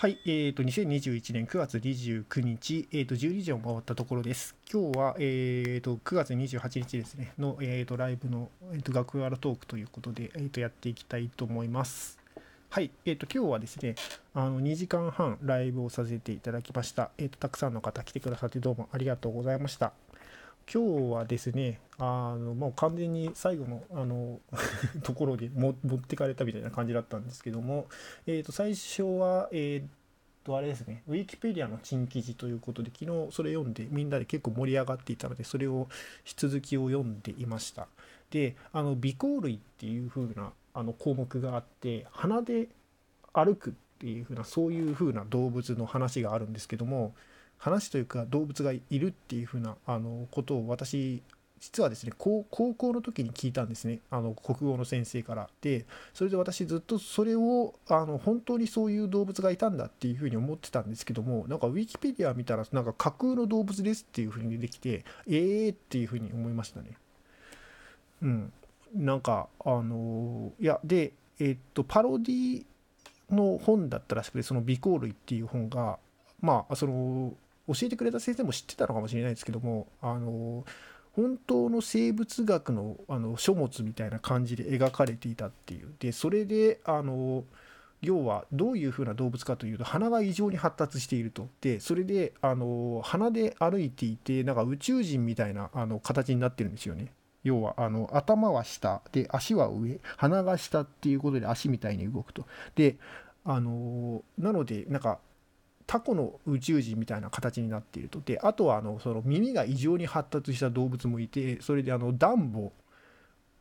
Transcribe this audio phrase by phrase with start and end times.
[0.00, 4.54] はい、えー、と2021年9月29日、えー、と12時を回ったところです。
[4.72, 12.16] 今日は、えー、と9月28日ですね、の、えー、とライブの、えー、と学ワラトークということで、えー、とやっていきたいと思います。
[12.70, 13.96] はい、えー、と今日はですね、
[14.34, 17.10] あの2時間半ライブをさせていただきました。
[17.18, 19.94] えー、とたくさんの方来てくださってどうもありがとうございました。
[20.72, 24.38] 今日はですね、あのもう完全に最後のあの
[25.02, 27.86] ところでも持ってかれたみたいな感じだったんですけども、
[28.26, 29.86] えー、と最初は、えー
[30.44, 35.88] とあれですね、ウィキペディアの珍記事ということで、昨日それ読んで、みんなで結構盛り上がっていたので、それを
[36.20, 37.86] 引き続きを読んでいました。
[38.30, 42.68] で、あの、微光類っていう風なあの項目があって、鼻で
[43.34, 47.14] 歩くっていう風な、そういう風な動物の話があるんですけども、
[47.58, 51.22] 話というか動物がいるっていう風なあのことを私
[51.60, 53.98] 実はですね高校の時に聞いたんですね。
[54.10, 55.48] あの国語の先生から。
[55.60, 66.92] でそれで私ずっとそれをあの本当にそういう動物がいたんだっていうふうに思ってたんですけどもなんかウィキペディア見たらなんか架空の動物ですっていうふうに出てきてええー、っていうふうに思いましたね。
[68.22, 68.52] うん。
[68.94, 72.64] なんかあのいやでえっとパロディ
[73.30, 75.98] の本だったらしくてその「微光類」っていう本が
[76.40, 77.34] まあその
[77.68, 80.64] 教えてくれた先生も知ってたのかもしれないですけどもあの
[81.12, 85.92] 本当の生物学のあの書物みたいな感じで描かれていたっていう。
[85.98, 87.44] でそれであの
[88.00, 91.48] 要はどういうふうな動物かというと鼻が異常に発達していると。
[91.60, 97.12] でそれであの鼻で歩いていてなんか宇宙人みたいなあの形になってるんですよね。
[97.42, 102.46] 要はあの頭は下で足は上鼻が下っていうことで足みたいに動くと。
[102.76, 102.96] で
[103.44, 105.18] あのなのでなんか
[105.88, 108.20] タコの宇宙人みたいな形になっていると。
[108.20, 112.72] であとはあのその耳が異常に発達した動物もいてそれであのダンボ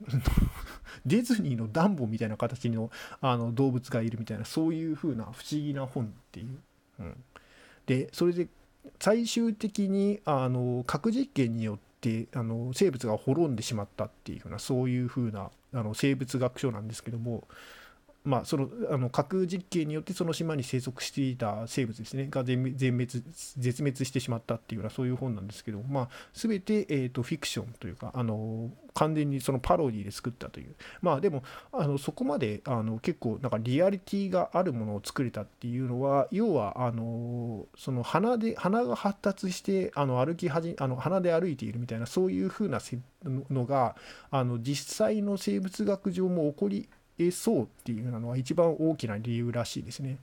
[1.04, 6.58] ディズニーのダンボみたいな形のあの動物がいるみたいなそういう風な不思議な本っていう、
[7.00, 7.24] うん、
[7.84, 8.48] でそれで
[8.98, 17.46] 最終的にあの核実験によってあの生物が滅んでしまったっていう風なそういう風なあの生物学書なんですけども
[18.24, 22.28] まあ、そのあの核実験によってその島に生息していた生物ですね。
[22.30, 23.06] が全滅
[23.58, 30.74] 絶滅してしまったっていうようなそういう本なんですけど、まあ、全て、えーと、フィクションというかあの完全にそのパロディで作ったという。
[31.02, 42.80] まあでもあのそこまであの結構なんかリアリティがあるものを作れたっていうのは要はあのその鼻で鼻が発達してあの歩き始あの鼻で歩いているみたいなそういうふうな
[43.50, 43.96] のが
[44.30, 46.88] あの実際の生物学上も起こり
[47.18, 50.18] えそうっていうのは一番大きな理由らしいですね。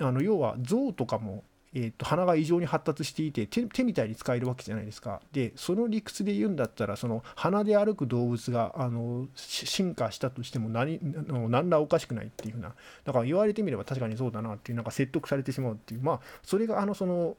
[0.00, 1.42] あの要は象とかも、
[1.74, 5.20] えーと、鼻が異常に発達していて手手みたいに使えるわけじゃないですか。
[5.32, 11.00] でその理屈で言うんだったらその鼻で歩く動物があの進化したとしても何
[11.48, 12.74] 何らおかしくないっていうふうな
[13.04, 17.36] だから言われてみれば確かにそうだなっていうなんか説得されてしまうっていうまあそれがあのその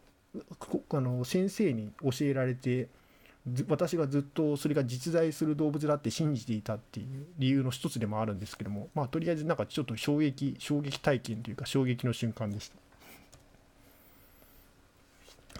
[0.89, 2.87] あの先生に教えられて
[3.67, 12.75] 私がずっとそれが実在する動物だって信じていたっていう理由の一つでもあるんですけどもまあとりあえずなんかちょっと衝撃衝撃体験というか衝撃の瞬間でした。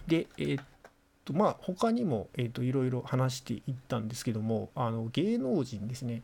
[0.08, 0.64] でえー、っ
[1.26, 6.22] とまあ他にも、えー、っといろいろ話していったんですけどもあの芸能人ですね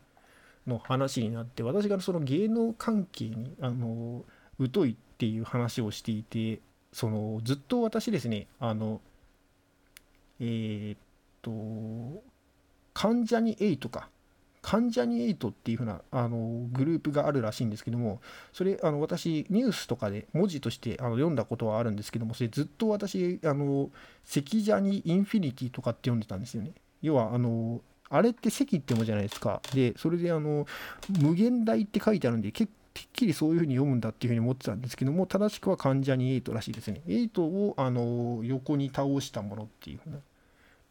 [0.66, 4.24] の話になって私がその芸能関係にあの
[4.72, 6.60] 疎いっていう話をしていて
[6.92, 9.00] そのずっと私ですねあの
[10.42, 10.96] えー、
[11.42, 12.22] と
[12.94, 14.08] 関ジャニ∞か。
[14.62, 18.20] 関ジャニ∞っていう風なあのグループがあるらしいんですけども
[18.52, 23.88] それあの私ニュースとかで文字としてあの読んだことはあるんですけどもそれずっと私あの
[24.24, 26.72] 関ジャニインフィニティとかって読んでたんですよね。
[27.00, 27.80] 要はあの
[28.10, 29.62] あれって関ってもじゃないですか。
[29.72, 30.66] でそれであの
[31.08, 37.00] 無限大って書いてあるんで結構てっきりそういうふうに読むんだっていうふうに思ってたんですけども正しくは関ジャニ∞らしいですね。
[37.06, 40.18] 8をあの横に倒したものっていうふうな。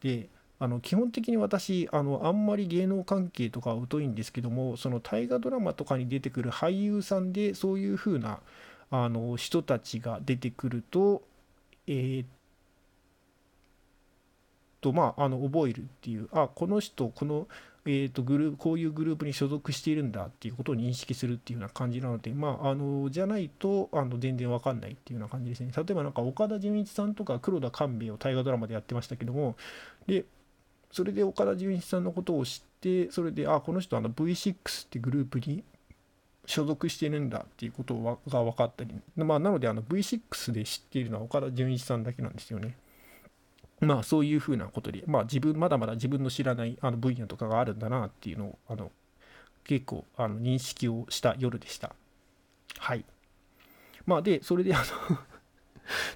[0.02, 0.28] で
[0.60, 8.40] あの基本的に私あのあんまり芸能関係とかは疎いんですけどもその大河ドラマとかに出てくる俳優さんでそういう風な
[8.90, 11.22] あの人たちが出てくると
[11.86, 12.26] えー、っ
[14.82, 17.48] とまああの覚えるっていうあこの人この
[17.86, 25.72] えー、とグループこういうグループに所属しているんだっていうことを認識するっていうような感じなので、まあ、あのじゃないとあの全然わかんないっていうような感じですね。
[25.74, 29.56] 例えばなんか岡田准一さんとか黒田官兵衛を大河ドラマでやってましたけども
[30.06, 30.26] で
[30.90, 35.64] それで岡田准一さんのことを知ってそれであこの人あの V6 ってグループに
[36.46, 37.94] 所属してるんだっていうこと
[38.28, 42.76] が分かったり、まあ、なのであの V6 で知っているのは岡田准一さんだけなんですよね。
[43.80, 48.90] まあそういうふうなことで、まあ自分、まだまだ自分の知らないあの分野とかがあるんだなっていうのを、あの
[49.64, 51.94] 結構あの認識をした夜でした。
[52.78, 53.04] はい。
[54.06, 54.78] まあ、で、それで、あ
[55.10, 55.18] の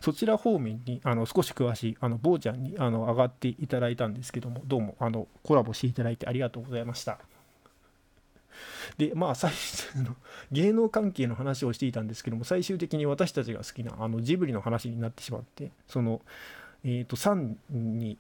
[0.00, 7.18] そちら方面にあの少し詳しいあの坊ちゃんにあの上がっていただいたんですけども、どうもあのコラボしていただいてありがとうございました。
[8.98, 10.16] で、まあ、最初 の
[10.52, 16.20] 芸能関係の話をしていたんですけども、最終的に私たちが好きなあのジブリの話になってしまって、その、
[16.84, 18.18] えっ、ー、と、3に、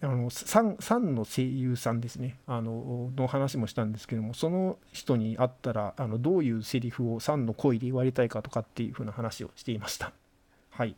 [0.00, 10.12] あのサンサンの声優さんですねあのの話もしたんですけどもその人に会ったらあのどういうセリフをサンの声で言われたいかとかっていう風な話をしていました
[10.70, 10.94] はい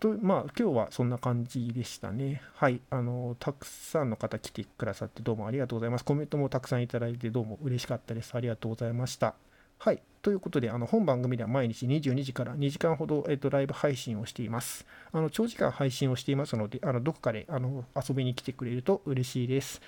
[0.00, 2.40] とまあ今日はそんな感じでしたね。
[2.54, 2.80] はい。
[2.90, 6.04] あの、たくさんの方来てくださってどうもありがとうございます。
[6.04, 8.34] コメントもたくさんいただいてどうも嬉しかったです。
[8.34, 9.34] ありがとうございました。
[9.82, 10.02] はい。
[10.20, 14.86] ということで、あの本番組では毎日22時から2時間ほど、えーと、ライブ配信をしています。
[15.10, 19.80] あの長時間配信をしていますので、あのどこかであの遊びに来てくれると嬉しいです。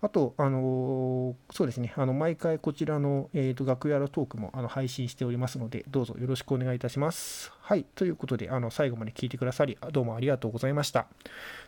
[0.00, 7.52] あと、あのそうですね、あの毎回こちらの、えーと、楽屋のトークもあの配信しておりますので、どうぞよろしくお願いいたします。
[7.60, 7.84] はい。
[7.94, 11.06] ということで、あの最後まで聞いてくださり、どうもありがとうございました。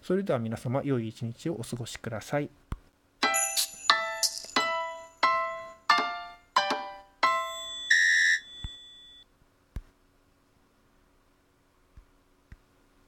[0.00, 2.49] それでは皆様、良い一日をお過ごしください。